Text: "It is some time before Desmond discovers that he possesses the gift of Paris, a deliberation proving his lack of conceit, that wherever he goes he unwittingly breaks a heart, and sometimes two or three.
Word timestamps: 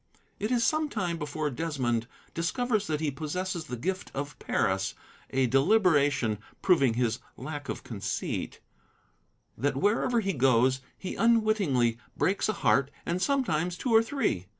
"It 0.39 0.49
is 0.49 0.63
some 0.63 0.89
time 0.89 1.19
before 1.19 1.51
Desmond 1.51 2.07
discovers 2.33 2.87
that 2.87 3.01
he 3.01 3.11
possesses 3.11 3.65
the 3.65 3.77
gift 3.77 4.09
of 4.15 4.39
Paris, 4.39 4.95
a 5.29 5.45
deliberation 5.45 6.39
proving 6.63 6.95
his 6.95 7.19
lack 7.37 7.69
of 7.69 7.83
conceit, 7.83 8.59
that 9.55 9.77
wherever 9.77 10.19
he 10.19 10.33
goes 10.33 10.81
he 10.97 11.13
unwittingly 11.13 11.99
breaks 12.17 12.49
a 12.49 12.53
heart, 12.53 12.89
and 13.05 13.21
sometimes 13.21 13.77
two 13.77 13.93
or 13.93 14.01
three. 14.01 14.47